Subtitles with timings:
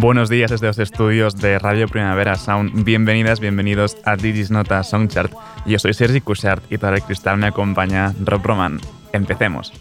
[0.00, 2.84] Buenos días desde los estudios de Radio Primavera Sound.
[2.84, 5.32] Bienvenidas, bienvenidos a Digis Nota Songchart.
[5.66, 8.80] Yo soy Sergi Cushart y para el cristal me acompaña Rob Roman.
[9.12, 9.72] Empecemos.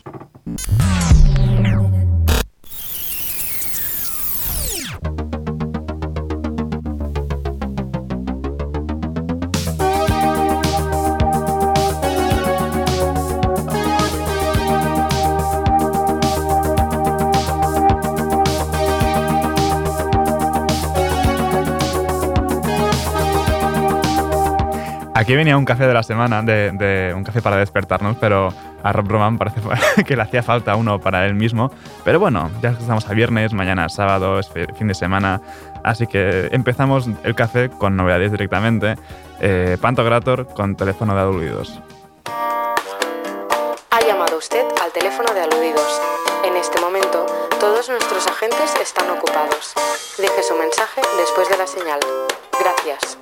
[25.28, 28.48] Aquí venía un café de la semana, de, un café para despertarnos, pero
[28.82, 29.60] a Rob Roman parece
[30.08, 31.70] que le hacía falta uno para él mismo.
[32.06, 35.42] Pero bueno, ya estamos a viernes, mañana sábado, es fin de semana,
[35.84, 38.96] así que empezamos el café con novedades directamente.
[39.42, 41.78] Eh, Pantokrator con teléfono de aludidos.
[43.92, 46.02] Ha llamado usted al teléfono de aludidos.
[46.46, 47.26] En este momento,
[47.60, 49.74] todos nuestros agentes están ocupados.
[50.18, 52.00] Deje su mensaje después de la señal.
[52.58, 53.18] Gracias.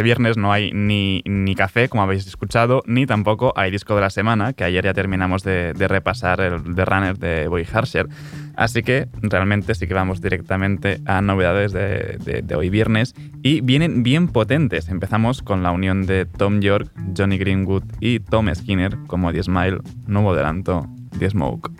[0.00, 4.00] Este viernes no hay ni, ni, café, como habéis escuchado, ni tampoco hay disco de
[4.00, 8.08] la semana, que ayer ya terminamos de, repasar el The Runner de Boy Harsher.
[8.56, 14.02] Así que realmente sí que vamos directamente a novedades de, de, hoy viernes y vienen
[14.02, 14.88] bien potentes.
[14.88, 19.80] Empezamos con la unión de Tom York, Johnny Greenwood y Tom Skinner como The Smile,
[20.06, 20.86] nuevo adelanto,
[21.18, 21.70] The Smoke.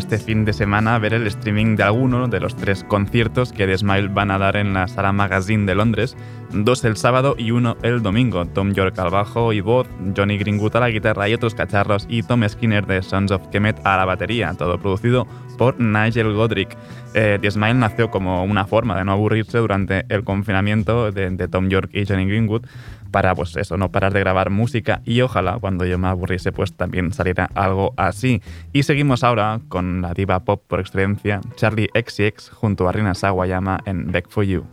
[0.00, 3.78] Este fin de semana ver el streaming de alguno de los tres conciertos que The
[3.78, 6.16] Smile van a dar en la Sala Magazine de Londres,
[6.52, 8.46] dos el sábado y uno el domingo.
[8.46, 12.22] Tom York al bajo y voz, Johnny Greenwood a la guitarra y otros cacharros y
[12.22, 15.26] Tom Skinner de Sons of Kemet a la batería, todo producido
[15.58, 16.76] por Nigel Godric.
[17.12, 21.48] Eh, The Smile nació como una forma de no aburrirse durante el confinamiento de, de
[21.48, 22.62] Tom York y Johnny Greenwood,
[23.10, 26.72] para pues eso, no parar de grabar música y ojalá cuando yo me aburriese pues
[26.72, 28.40] también saliera algo así.
[28.72, 33.80] Y seguimos ahora con la diva pop por excelencia, Charlie XCX junto a Rina Sawayama
[33.86, 34.44] en Back for.
[34.44, 34.66] You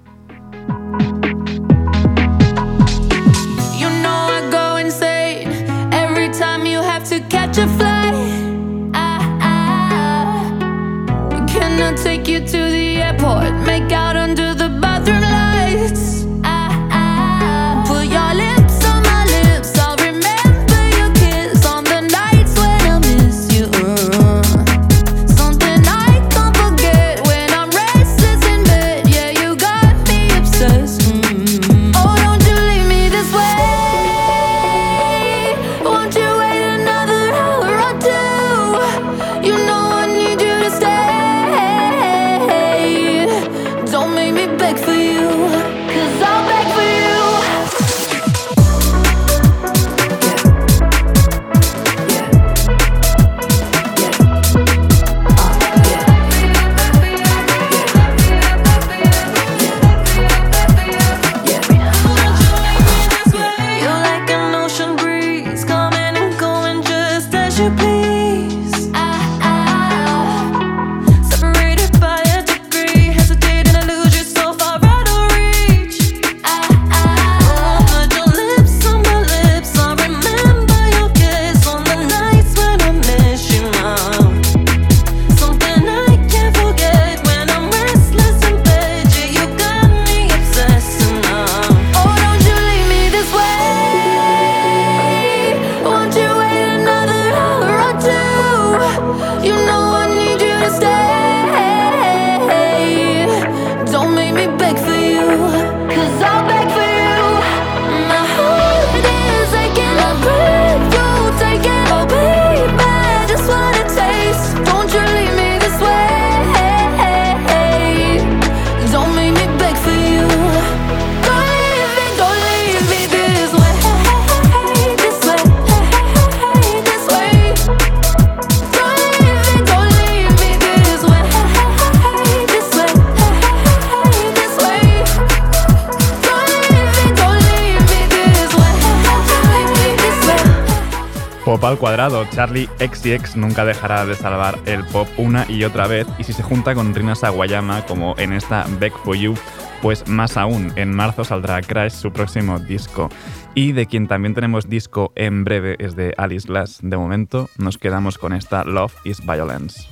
[142.98, 146.74] XCX nunca dejará de salvar el pop una y otra vez y si se junta
[146.76, 149.36] con Rina Sawayama como en esta Back For You,
[149.82, 153.10] pues más aún, en marzo saldrá Crash, su próximo disco.
[153.54, 156.80] Y de quien también tenemos disco en breve es de Alice Glass.
[156.82, 159.88] De momento nos quedamos con esta Love is Violence.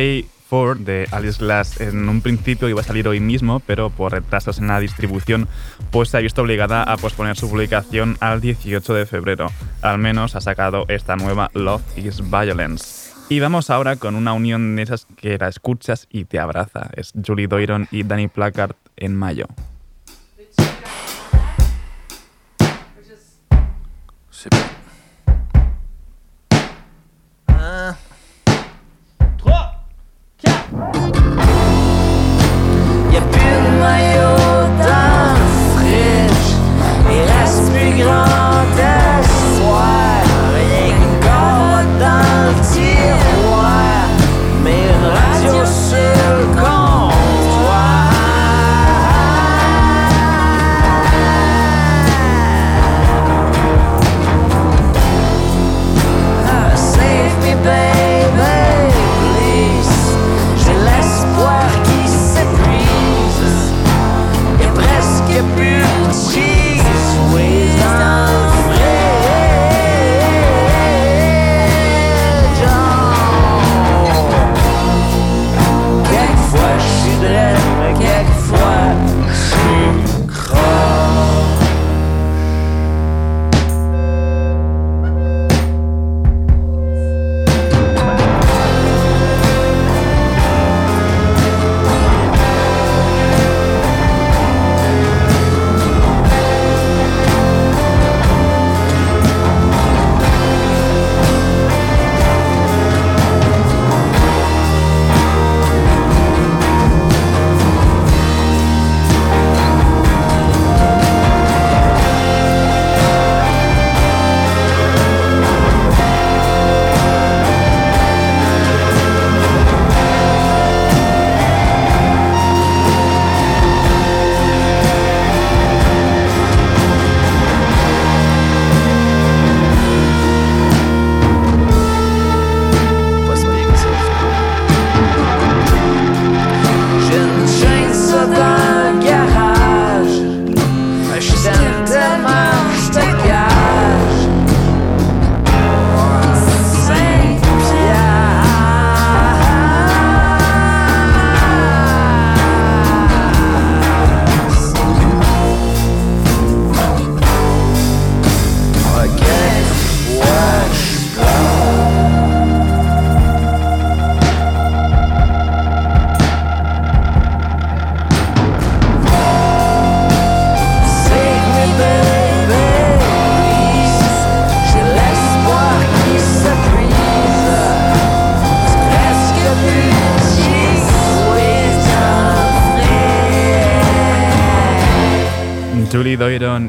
[0.00, 4.12] Pray for de Alice Glass en un principio iba a salir hoy mismo, pero por
[4.12, 5.46] retrasos en la distribución,
[5.90, 9.48] pues se ha visto obligada a posponer su publicación al 18 de febrero.
[9.82, 13.12] Al menos ha sacado esta nueva Love is Violence.
[13.28, 16.88] Y vamos ahora con una unión de esas que la escuchas y te abraza.
[16.96, 19.48] Es Julie Doiron y Danny Placard en mayo.
[33.80, 34.29] my own.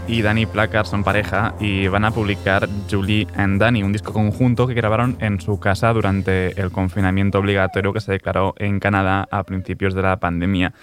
[0.08, 4.68] Y Danny Placard son pareja y van a publicar Julie and Danny, un disco conjunto
[4.68, 9.44] que grabaron en su casa durante el confinamiento obligatorio que se declaró en Canadá a
[9.44, 10.74] principios de la pandemia.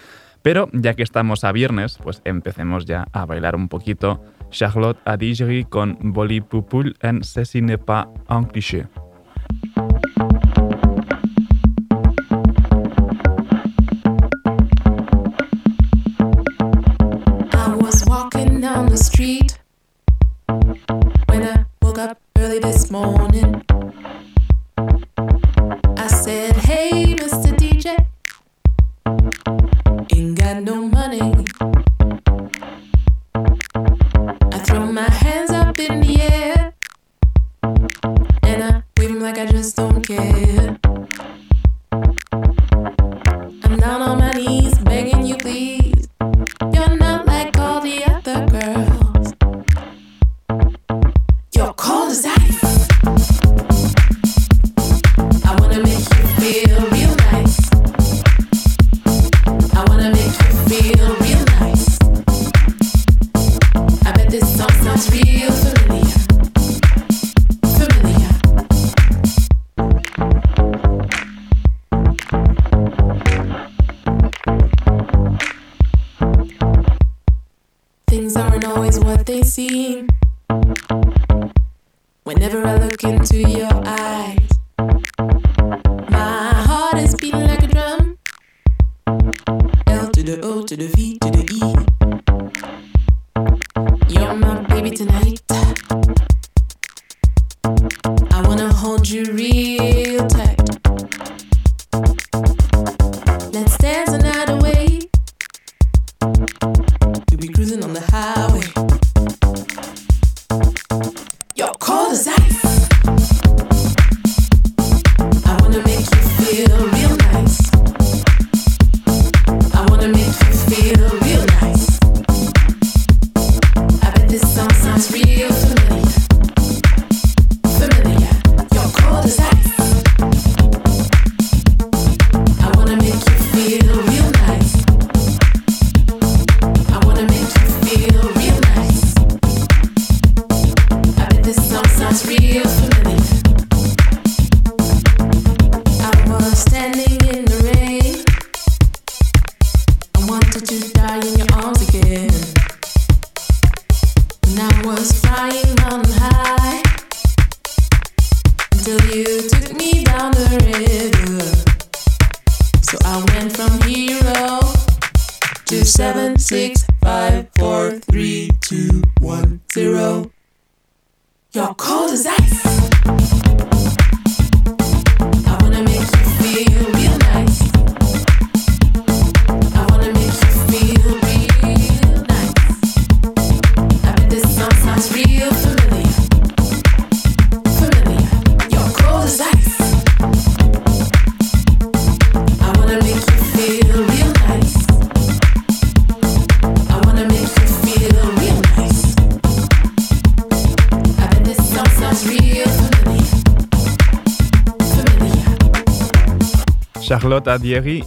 [0.43, 5.65] Pero ya que estamos a viernes, pues empecemos ya a bailar un poquito Charlotte Adigeri
[5.65, 8.87] con Boli Pupul en Ce n'est pas un cliché.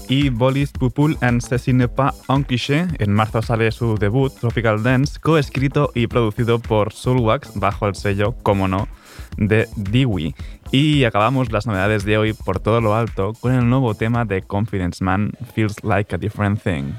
[0.10, 2.88] Y Bolis Pupul en Ce pas un cliché.
[2.98, 8.34] En marzo sale su debut, Tropical Dance, coescrito y producido por Soulwax bajo el sello,
[8.42, 8.88] como no,
[9.38, 10.34] de Dewey.
[10.72, 14.42] Y acabamos las novedades de hoy por todo lo alto con el nuevo tema de
[14.42, 16.94] Confidence Man, Feels Like a Different Thing.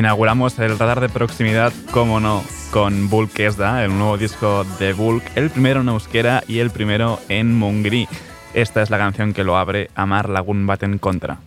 [0.00, 5.22] Inauguramos el radar de proximidad, como no, con Bulk Esda, el nuevo disco de Bulk,
[5.34, 8.08] el primero en euskera y el primero en mungri.
[8.54, 11.40] Esta es la canción que lo abre, Amar Lagun Baten Contra.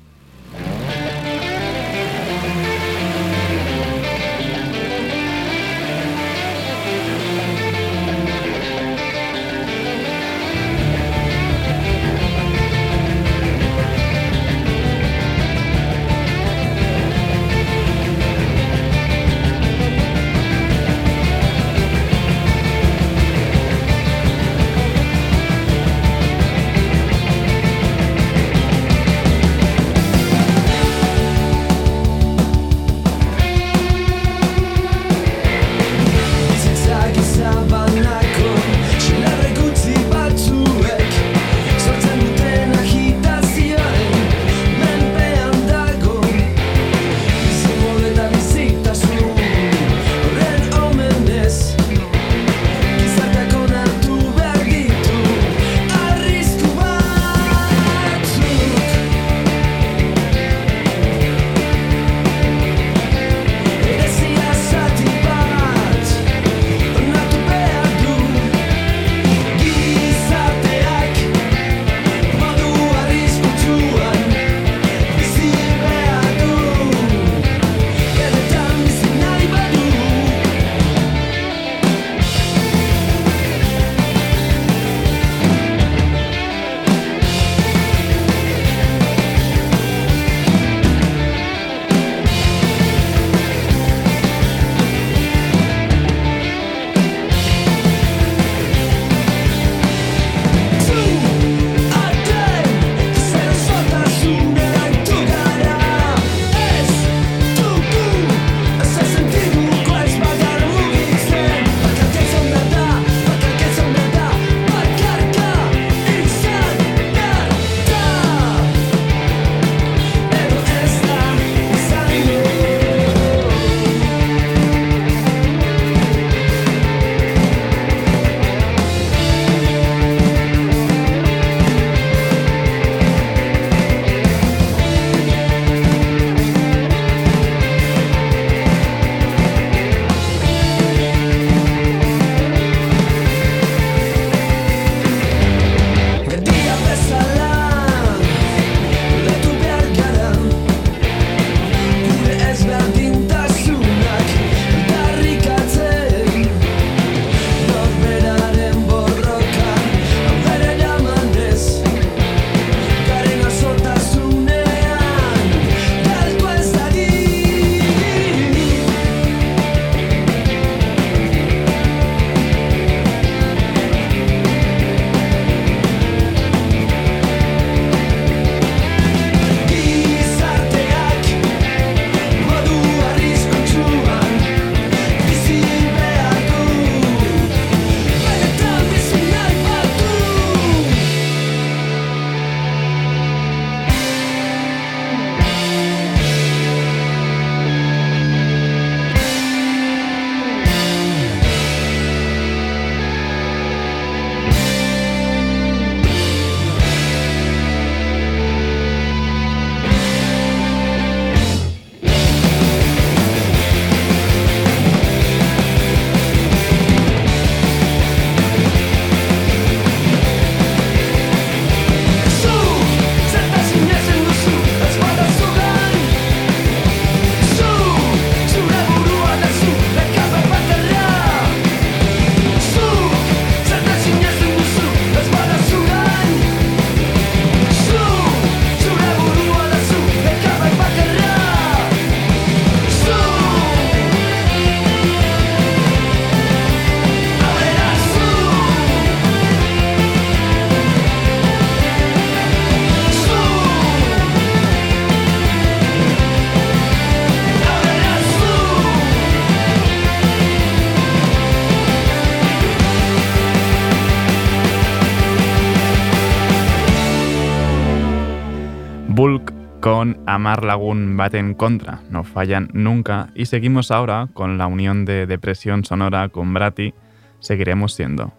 [270.33, 275.27] Amar Lagoon bate en contra, no fallan nunca y seguimos ahora con la unión de
[275.27, 276.93] depresión sonora con Brati,
[277.39, 278.33] seguiremos siendo.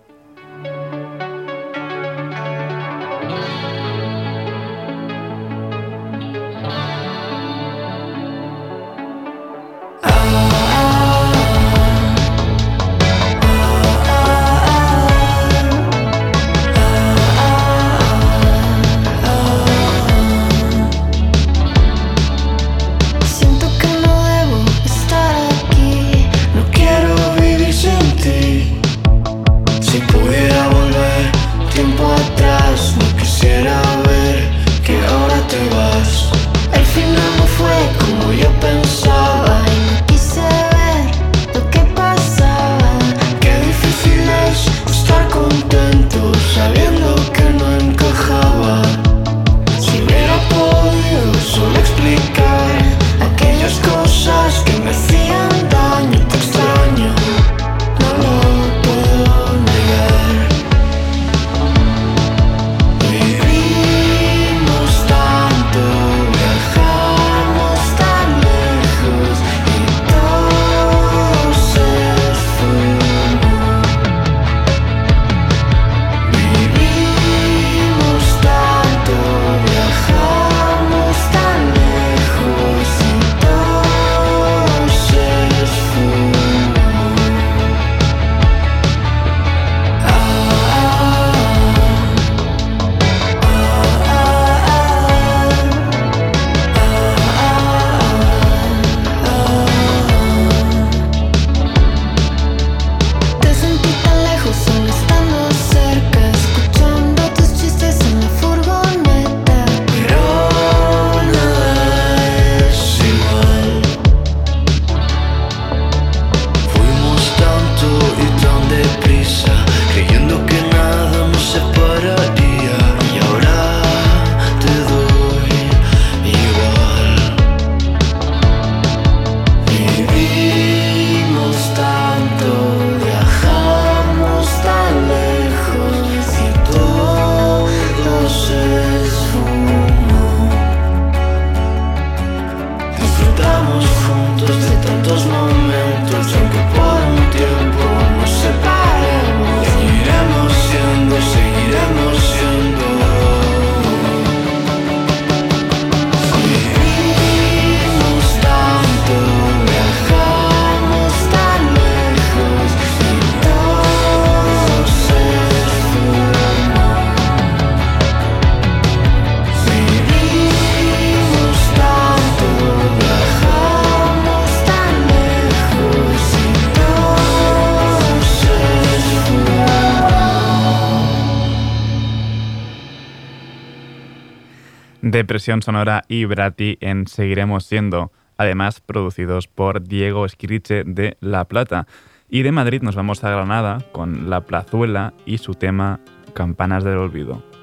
[185.14, 191.86] Depresión Sonora y Brati en Seguiremos Siendo, además producidos por Diego Esquiriche de La Plata.
[192.28, 196.00] Y de Madrid nos vamos a Granada con La Plazuela y su tema
[196.34, 197.53] Campanas del Olvido.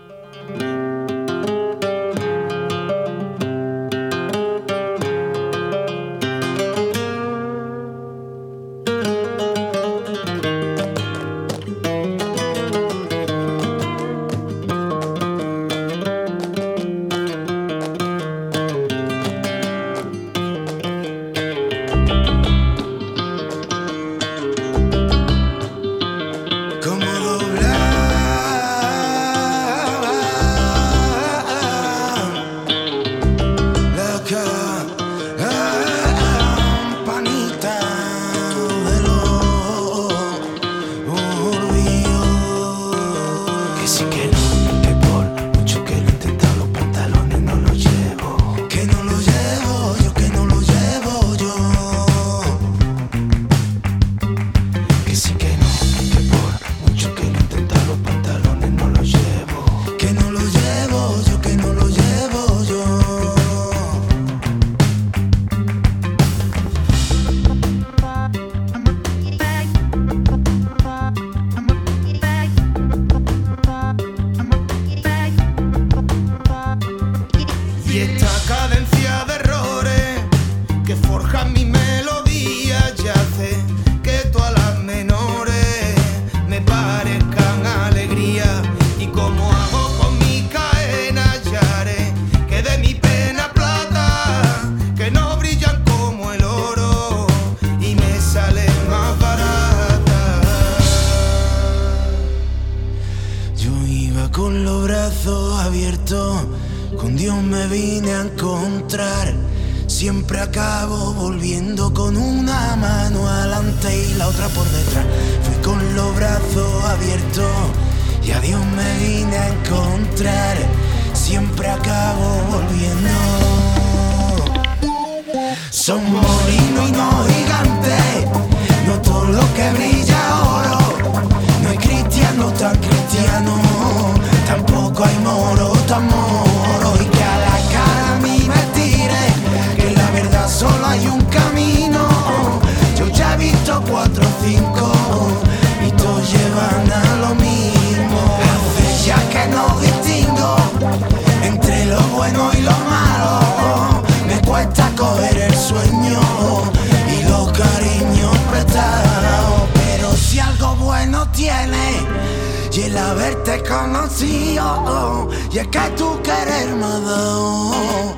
[165.53, 168.15] Y es que tu querer me ha dado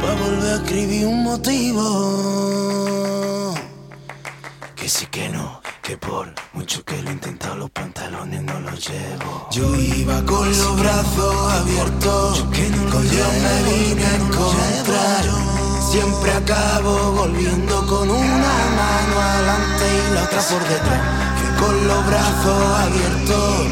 [0.00, 1.84] para volver a escribir un motivo.
[4.74, 8.88] Que sí que no, que por mucho que lo he intentado, los pantalones no los
[8.88, 9.46] llevo.
[9.50, 15.24] Yo iba con los brazos abiertos, que con Dios me vine a encontrar.
[15.90, 21.02] Siempre acabo volviendo con una mano adelante y la otra por detrás.
[21.38, 23.66] Que con los brazos abiertos,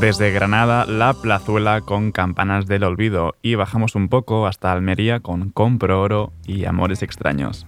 [0.00, 3.36] Desde Granada, La Plazuela con Campanas del Olvido.
[3.40, 7.66] Y bajamos un poco hasta Almería con Compro Oro y Amores Extraños.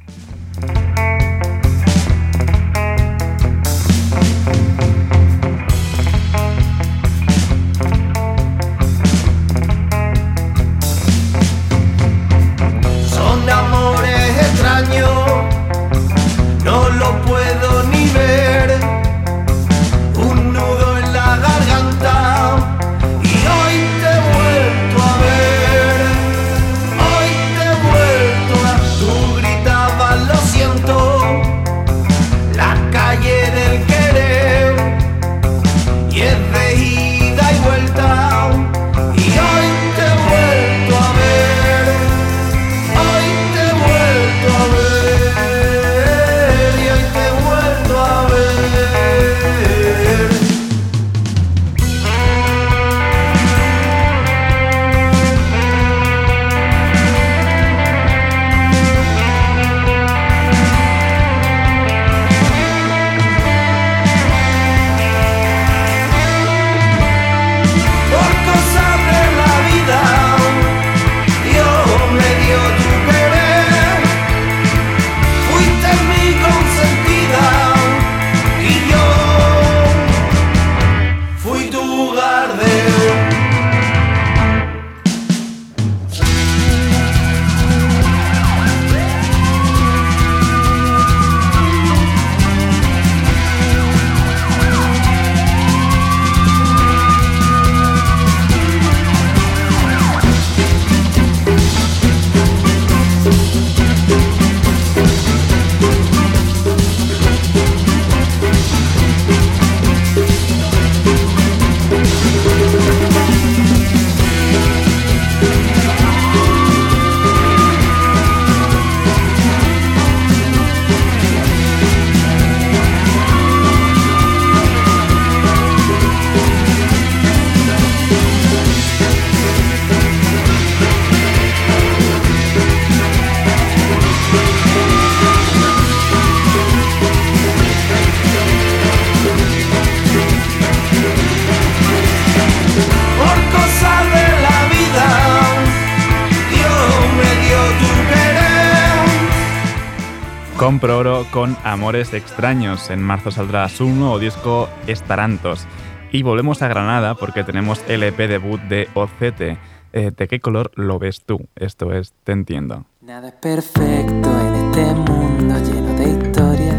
[151.73, 152.90] Amores Extraños.
[152.90, 155.66] En marzo saldrá su nuevo disco Estarantos.
[156.10, 159.56] Y volvemos a Granada porque tenemos el EP debut de Ocete.
[159.94, 161.48] Eh, ¿De qué color lo ves tú?
[161.56, 162.85] Esto es Te Entiendo.
[163.00, 166.75] Nada es perfecto en este mundo lleno de historia.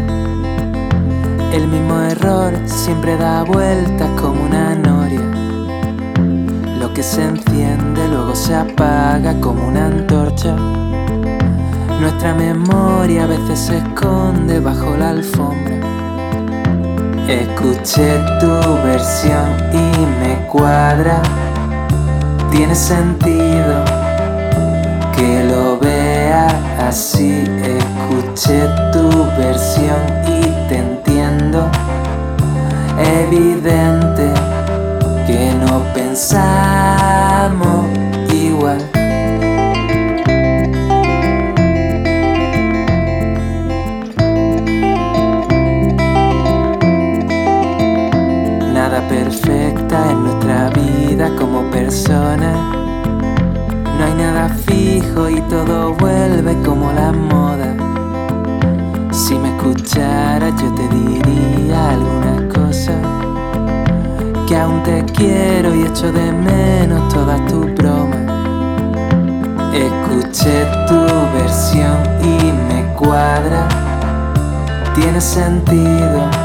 [1.52, 5.28] El mismo error siempre da vueltas como una noria.
[6.78, 10.56] Lo que se enciende luego se apaga como una antorcha.
[12.04, 15.80] Nuestra memoria a veces se esconde bajo la alfombra.
[17.26, 18.52] Escuché tu
[18.84, 21.22] versión y me cuadra.
[22.52, 23.82] Tiene sentido
[25.16, 26.48] que lo vea
[26.86, 27.42] así.
[27.64, 29.96] Escuché tu versión
[30.26, 31.70] y te entiendo.
[32.98, 34.30] Evidente
[35.26, 38.03] que no pensamos
[49.14, 52.52] perfecta en nuestra vida como persona.
[53.96, 57.70] No hay nada fijo y todo vuelve como la moda.
[59.12, 62.96] Si me escucharas yo te diría algunas cosas.
[64.48, 68.24] Que aún te quiero y echo de menos todas tus bromas.
[69.72, 71.00] Escuché tu
[71.38, 73.68] versión y me cuadra.
[74.96, 76.43] Tiene sentido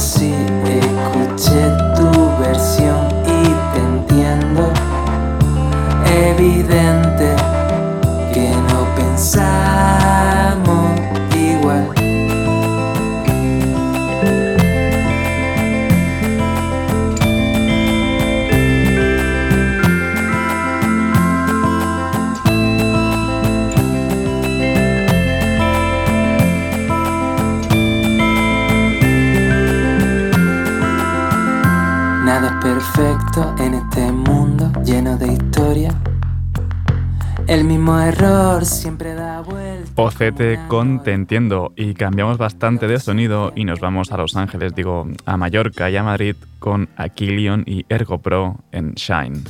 [0.00, 0.32] así.
[0.64, 1.62] Escuché
[1.94, 3.42] tu versión y
[3.72, 4.72] te entiendo.
[6.28, 6.99] Evidente
[33.40, 35.94] perfecto en este mundo lleno de historia.
[37.46, 39.90] El mismo error siempre da vuelta.
[39.96, 44.74] Ocete con Te Entiendo y cambiamos bastante de sonido y nos vamos a Los Ángeles,
[44.74, 49.42] digo, a Mallorca y a Madrid con Aquilion y Ergo Pro en Shine.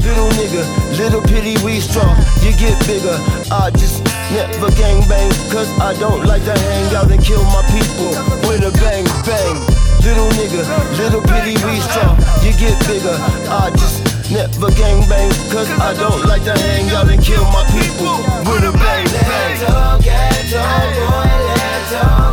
[0.00, 0.64] Little nigga,
[0.96, 3.16] little pity we strong, you get bigger.
[3.50, 7.62] I just never gang bang, cause I don't like to hang out and kill my
[7.68, 8.08] people
[8.48, 9.69] with a bang bang.
[10.02, 10.64] Little nigga,
[10.96, 13.16] little pity we strong, you get bigger.
[13.48, 14.00] I just
[14.32, 18.16] never gang bang, cause I don't like to hang out and kill my people
[18.48, 19.60] with a bang bang.
[19.60, 20.62] Ghetto, ghetto
[20.96, 22.29] boy, ghetto, ghetto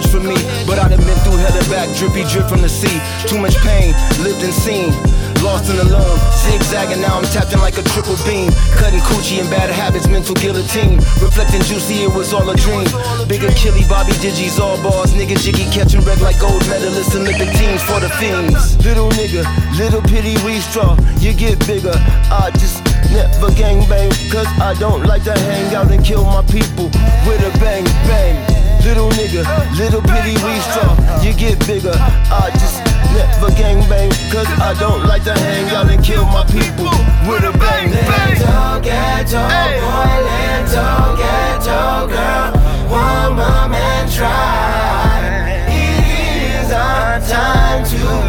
[0.00, 0.36] knowledge from me,
[0.66, 3.00] but I done been through hell and back, drippy drip from the sea.
[3.26, 3.92] Too much pain,
[4.22, 4.92] lived and seen.
[5.42, 8.52] Lost and alone, zigzagging now I'm tapped in like a triple beam.
[8.76, 10.96] Cutting coochie and bad habits, mental guillotine.
[11.20, 12.84] Reflecting juicy, it was all a dream.
[13.26, 15.12] Big Achille, Bobby Digis, all balls.
[15.12, 18.76] Nigga jiggy catching red like gold medalists, Olympic teams for the fiends.
[18.84, 19.44] Little nigga,
[19.78, 20.96] little pity we straw.
[21.18, 21.96] You get bigger,
[22.28, 24.12] I just never gang bang.
[24.30, 26.92] Cause I don't like to hang out and kill my people
[27.24, 28.49] with a bang bang.
[28.84, 29.44] Little nigga,
[29.76, 30.96] little pity we strong.
[31.22, 31.92] You get bigger.
[31.94, 34.10] I just never gang bang.
[34.32, 36.90] Cause I don't like to hang out and kill my people
[37.28, 38.34] with a bang bang.
[38.38, 39.42] Ghetto, ghetto,
[39.84, 42.50] boy, ghetto, ghetto girl.
[42.90, 45.68] One more man try.
[45.68, 48.19] It is our time to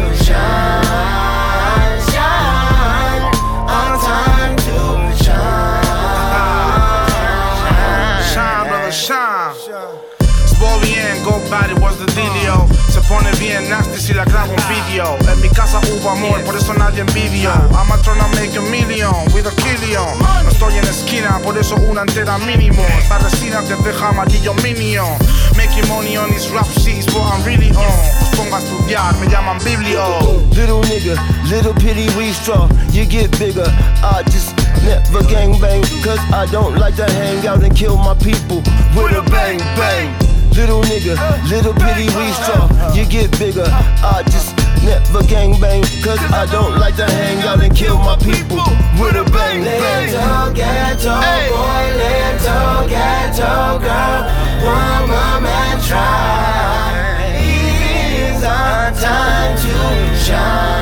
[13.12, 15.16] pone bien nasty si la grabo un video.
[15.30, 17.50] En mi casa hubo amor, por eso nadie envidio.
[17.72, 20.18] I'm a trying to make a million with a killion.
[20.44, 22.82] No estoy en esquina, por eso una entera mínimo.
[22.98, 25.18] Esta resina te deja amarillo minion.
[25.56, 27.98] Making money on these rap sheets, what I'm really on.
[28.22, 30.42] Os pongo a estudiar, me llaman biblio.
[30.54, 31.16] Little nigga,
[31.50, 32.68] little pity we straw.
[32.92, 33.68] You get bigger.
[34.02, 35.82] I just never gang bang.
[36.02, 38.62] Cause I don't like to hang out and kill my people
[38.96, 40.21] with a bang bang.
[40.54, 41.16] Little nigga,
[41.48, 42.68] little pity we straw.
[42.94, 43.64] You get bigger.
[43.66, 45.82] I just never gang bang.
[46.04, 48.62] Cause I don't like to hang out and kill my people
[49.00, 50.12] with a bang bang.
[50.12, 51.16] Little ghetto
[51.50, 54.22] boy, little ghetto girl.
[54.62, 57.32] One more man try.
[57.40, 59.74] It is our time to
[60.20, 60.81] shine,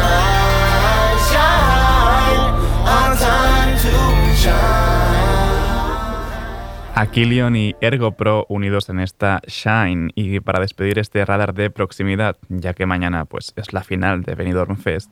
[7.01, 12.37] Aquilion y Ergo Pro unidos en esta Shine y para despedir este radar de proximidad,
[12.51, 15.11] ya que mañana pues es la final de Benidorm Fest,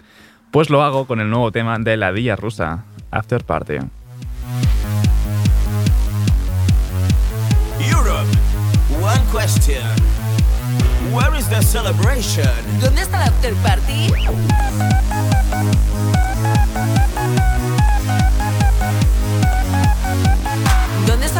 [0.51, 3.79] pues lo hago con el nuevo tema de la Dilla Rusa, After Party.
[7.81, 8.29] Europe,
[9.01, 9.83] one question.
[11.11, 12.53] Where is the celebration?
[12.83, 14.13] ¿Dónde está la after party?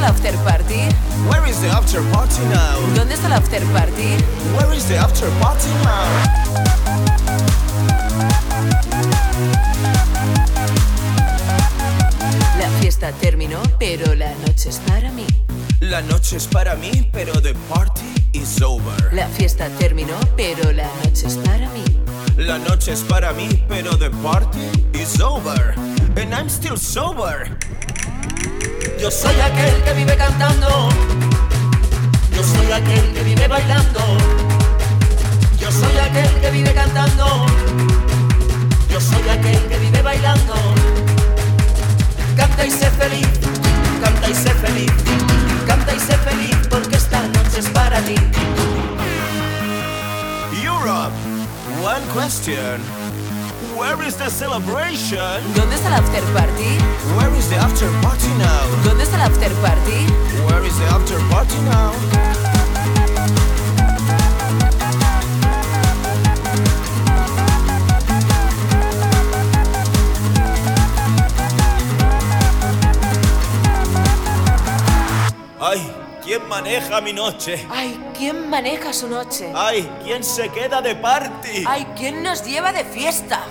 [0.09, 0.89] After party?
[1.29, 2.81] Where is the after party now?
[2.95, 4.17] ¿Dónde está la after party?
[4.57, 6.09] Where is the after party now?
[12.59, 15.27] La fiesta terminó, pero la noche es para mí.
[15.81, 19.13] La noche es para mí, pero the party is over.
[19.13, 21.85] La fiesta terminó, pero la noche es para mí.
[22.37, 25.75] La noche es para mí, pero the party is over.
[26.17, 27.59] And I'm still sober.
[29.01, 30.89] Yo soy aquel que vive cantando.
[32.35, 34.01] Yo soy aquel que vive bailando.
[35.61, 37.47] Yo soy aquel que vive cantando.
[38.91, 40.55] Yo soy aquel que vive bailando.
[42.37, 43.29] Canta y sé feliz,
[44.03, 44.93] canta y sé feliz,
[45.67, 48.15] canta y sé feliz porque esta noche es para ti.
[50.63, 51.13] Europe,
[51.83, 52.98] one question.
[53.79, 55.39] Where is the celebration?
[55.55, 56.79] ¿Dónde está la after party?
[57.17, 58.67] Where is the after party now?
[58.83, 60.05] ¿Dónde está la after party?
[60.47, 61.93] Where is the after party now?
[75.61, 77.65] Ay, ¿quién maneja mi noche?
[77.71, 79.53] Ay, ¿quién maneja su noche?
[79.55, 81.65] Ay, ¿quién se queda de party?
[81.65, 83.47] Ay, ¿quién nos lleva de fiesta?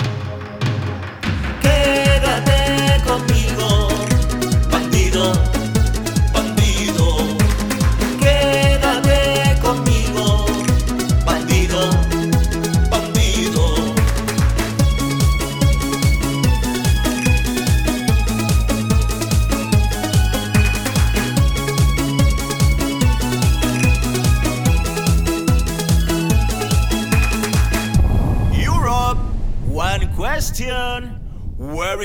[2.20, 3.88] Quédate conmigo,
[4.72, 5.34] bandido,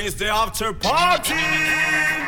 [0.05, 2.22] is the after party.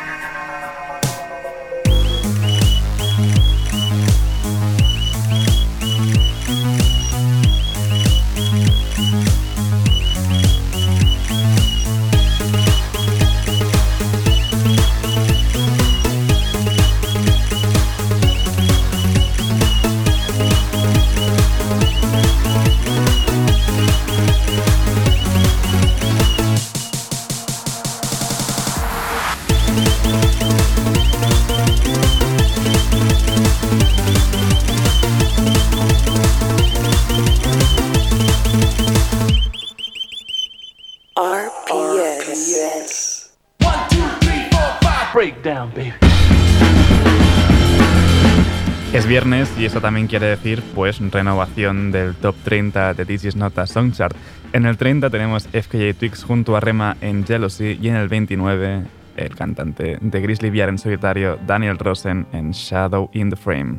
[48.92, 53.36] Es viernes y eso también quiere decir, pues, renovación del top 30 de This Is
[53.36, 54.16] Not a Song Chart.
[54.52, 58.82] En el 30 tenemos FKJ Twix junto a Rema en Jealousy y en el 29
[59.16, 63.76] el cantante de Grizzly Bear en solitario Daniel Rosen en Shadow in the Frame.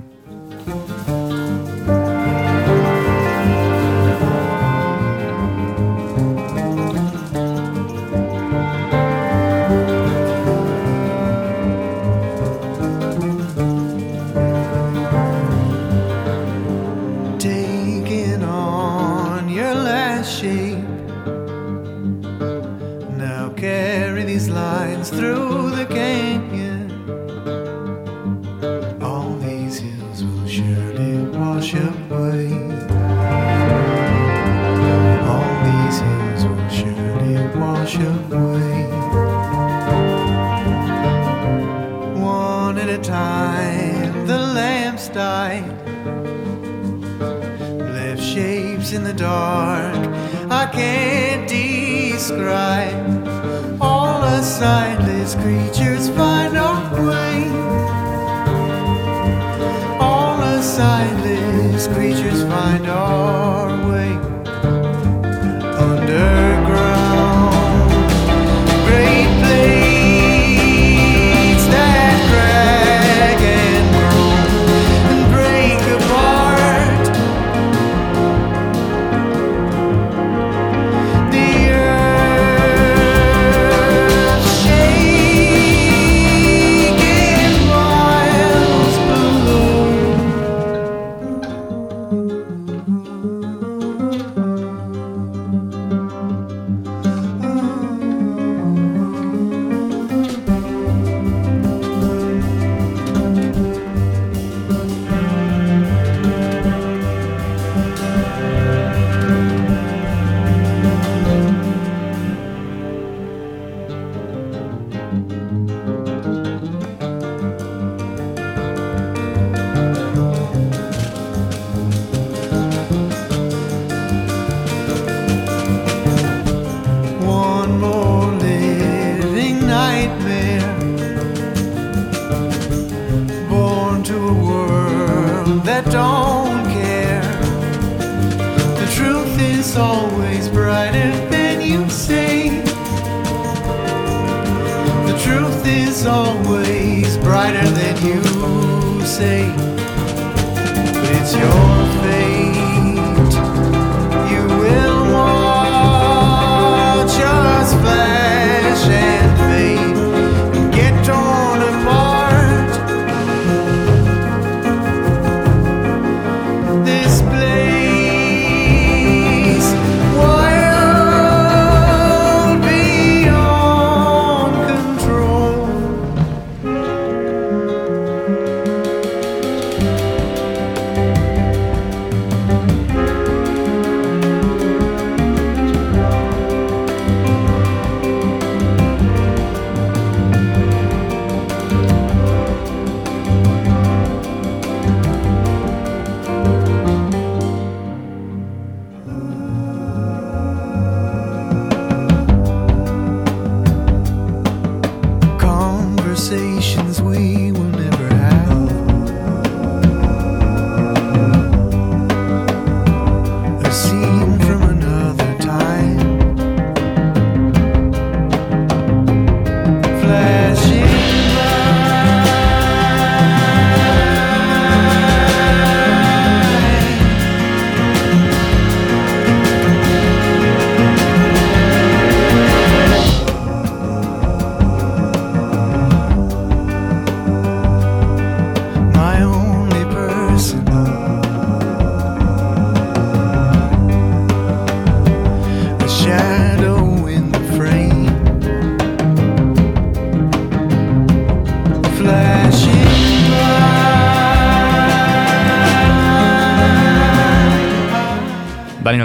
[55.48, 55.97] creature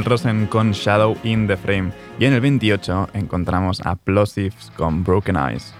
[0.04, 1.92] Rosen con Shadow in the Frame.
[2.18, 5.74] Y en el 28 encontramos a Plosives con Broken Eyes.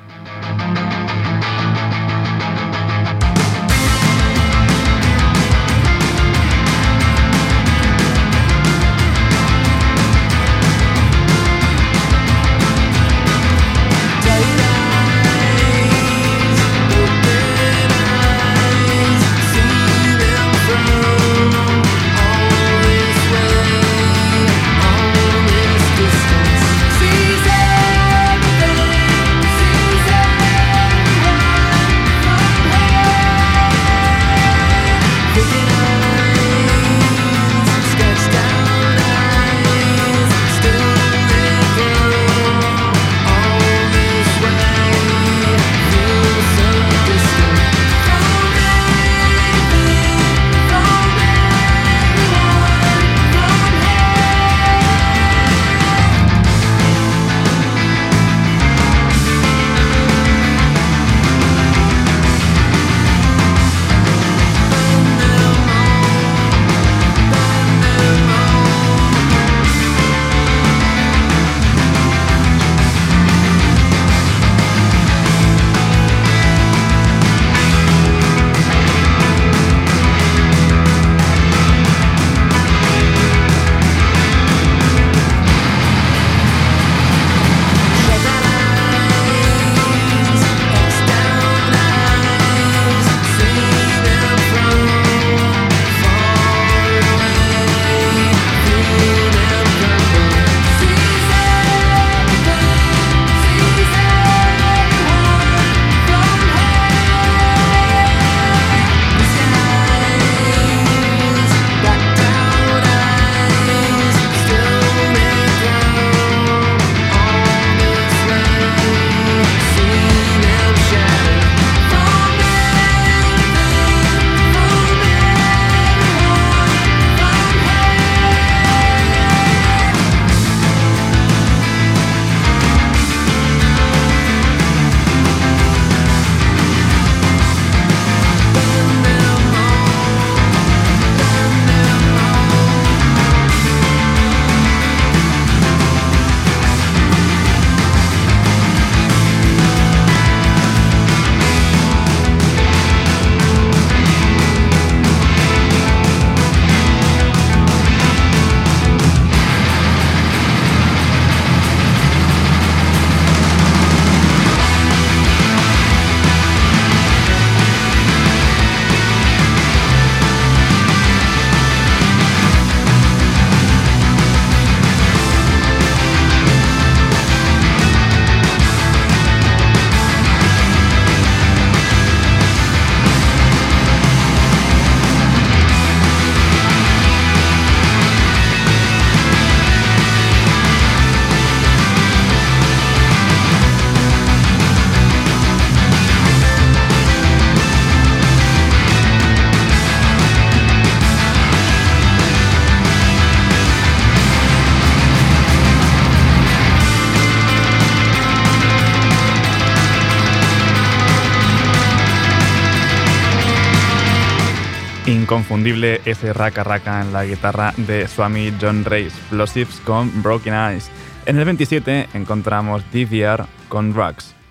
[215.62, 220.90] Inconfundible ese raca raca en la guitarra de Swami John Race, Plosives con Broken Eyes.
[221.24, 224.41] En el 27 encontramos DVR con Drugs.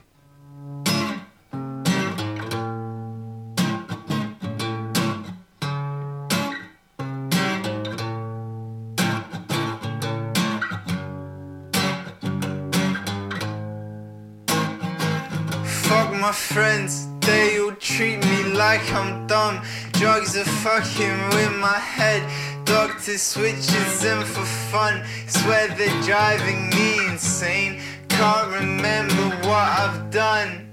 [20.01, 22.27] Drugs are fucking with my head.
[22.65, 25.03] Doctor switches them for fun.
[25.27, 27.79] Swear they're driving me insane.
[28.09, 30.70] Can't remember what I've done.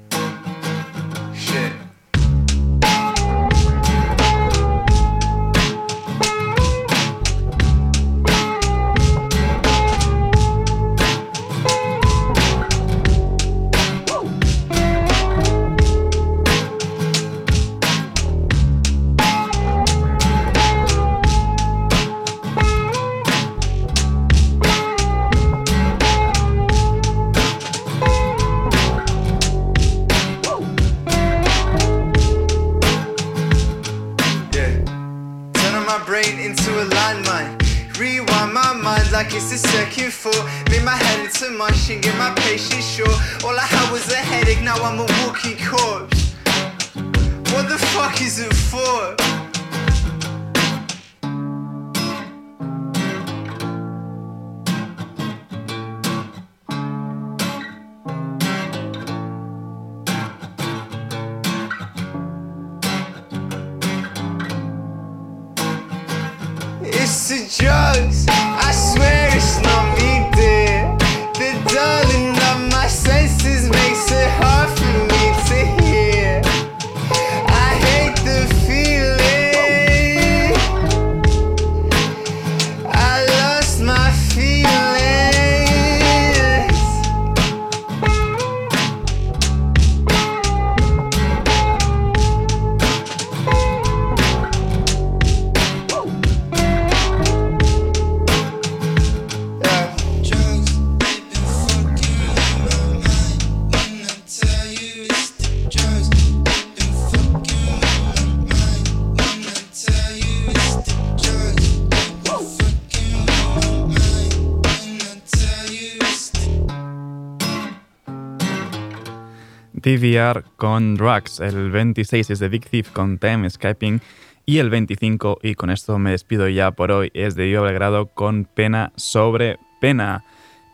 [119.96, 121.40] DVR con Drugs.
[121.40, 124.02] El 26 es de Big Thief con Time Escaping.
[124.44, 128.06] Y el 25, y con esto me despido ya por hoy, es de Viva Belgrado
[128.06, 130.24] con Pena sobre Pena.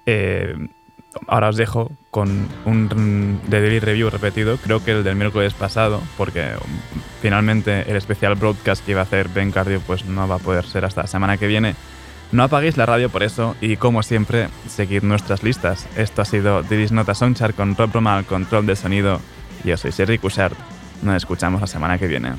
[0.07, 0.57] Eh,
[1.29, 6.01] ahora os dejo con un de Daily Review repetido, creo que el del miércoles pasado,
[6.17, 6.53] porque
[7.21, 10.65] finalmente el especial broadcast que iba a hacer Ben Cardio pues no va a poder
[10.65, 11.75] ser hasta la semana que viene.
[12.35, 15.87] No apaguéis la radio por eso y como siempre, seguid nuestras listas.
[15.97, 19.21] Esto ha sido Diris Nota Soundchart con Rob Roma control de sonido.
[19.63, 20.57] Yo soy Sergi Cushart.
[21.03, 22.31] Nos escuchamos la semana que viene.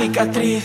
[0.00, 0.64] Cicatriz